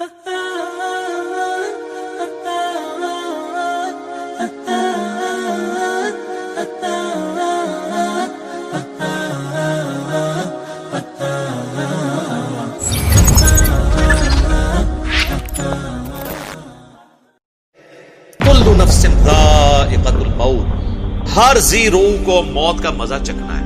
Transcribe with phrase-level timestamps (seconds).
[0.00, 1.56] نفس الموت.
[21.36, 23.64] ہر زی روح کو موت کا مزہ چکھنا ہے۔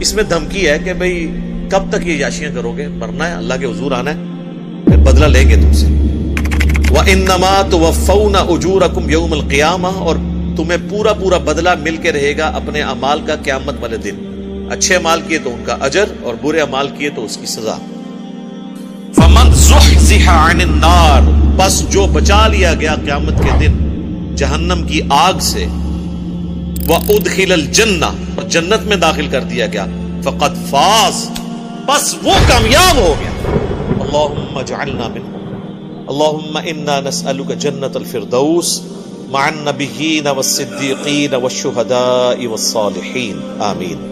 [0.00, 3.54] اس میں دھمکی ہے کہ بھئی کب تک یہ یاشیاں کرو گے؟ مرنا ہے، اللہ
[3.54, 4.33] کے حضور آنا ہے۔
[4.84, 5.86] پھر بدلہ لیں گے تم سے۔
[6.90, 10.16] وَإِنَّمَا تُوَفَّوْنَ أُجُورَكُمْ يَوْمَ الْقِيَامَةِ اور
[10.56, 14.14] تمہیں پورا پورا بدلہ مل کے رہے گا اپنے امال کا قیامت والے دن۔
[14.70, 17.76] اچھے امال کیے تو ان کا اجر اور برے امال کیے تو اس کی سزا۔
[19.14, 21.20] فمن زحزح عن النار
[21.56, 23.72] بس جو بچا لیا گیا قیامت کے دن
[24.36, 25.66] جہنم کی آگ سے
[26.86, 29.86] وہ ادخل الجنہ اور جنت میں داخل کر دیا گیا۔
[30.22, 31.30] فقط فاز
[31.86, 33.30] بس وہ کامیاب ہو گیا۔
[34.14, 38.68] اللہم اجعلنا منہم اللہم انا نسألک جنت الفردوس،
[39.30, 44.04] مع النبیین والصدیقین والشہداء والصالحین آمین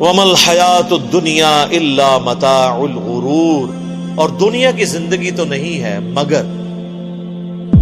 [0.00, 3.74] وما الحیات الدنیا الا متاع الغرور.
[4.14, 6.44] اور دنیا کی زندگی تو نہیں ہے، مگر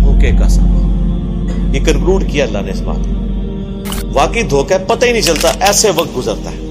[0.01, 1.75] دھوکے کا سامان.
[1.75, 6.17] یہ کنکلوڈ کیا اللہ نے اس بات واقعی دھوکہ پتہ ہی نہیں چلتا، ایسے وقت
[6.17, 6.68] گزرتا ہے۔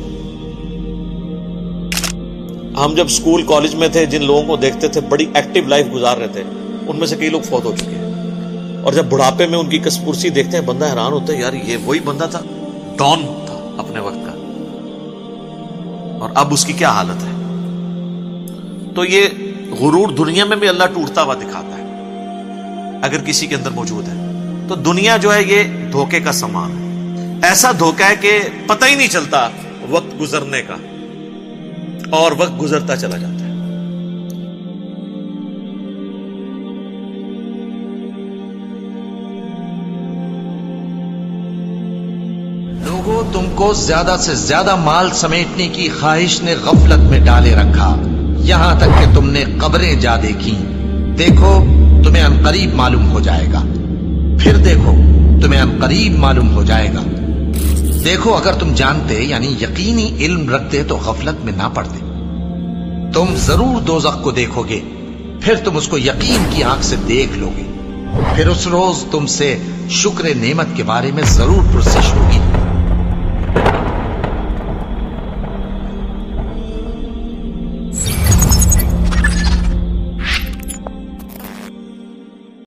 [2.85, 6.17] ہم جب سکول کالج میں تھے، جن لوگوں کو دیکھتے تھے، بڑی ایکٹیو لائف گزار
[6.17, 6.43] رہے تھے،
[6.87, 8.07] ان میں سے کئی لوگ فوت ہو چکے ہیں۔
[8.83, 11.77] اور جب بڑھاپے میں ان کی کسپرسی دیکھتے ہیں، بندہ حیران ہوتا ہے، یار، یہ
[11.83, 12.39] وہی بندہ تھا،
[12.97, 14.31] ڈان تھا اپنے وقت کا۔
[16.21, 17.31] اور اب اس کی کیا حالت ہے؟
[18.95, 19.21] تو یہ
[19.79, 21.83] غرور دنیا میں بھی اللہ ٹوٹتا ہوا دکھاتا ہے۔
[23.01, 24.13] اگر کسی کے اندر موجود ہے،
[24.67, 26.87] تو دنیا جو ہے، یہ دھوکے کا سامان ہے۔
[27.47, 29.49] ایسا دھوکا ہے کہ پتہ ہی نہیں چلتا
[29.89, 30.75] وقت گزرنے کا۔
[32.09, 33.47] اور وقت گزرتا چلا جاتا ہے۔
[42.85, 48.01] لوگوں، تم کو زیادہ سے زیادہ مال سمیٹنے کی خواہش نے غفلت میں ڈالے رکھا۔
[48.39, 50.55] یہاں تک کہ تم نے قبریں جا دیکھی
[51.17, 51.65] دیکھو،
[52.03, 53.63] تمہیں انقریب معلوم ہو جائے گا۔
[54.39, 54.91] پھر دیکھو،
[55.41, 57.03] تمہیں انقریب معلوم ہو جائے گا۔
[58.03, 62.06] دیکھو، اگر تم جانتے یعنی یقینی علم رکھتے تو غفلت میں نہ پڑتے۔
[63.17, 64.81] تم ضرور دوزخ کو دیکھو گے۔
[65.41, 67.63] پھر تم اس کو یقین کی آنکھ سے دیکھ لو گے۔
[68.35, 69.57] پھر اس روز تم سے
[69.89, 72.36] شکر نعمت کے بارے میں ضرور پرسش ہوگی۔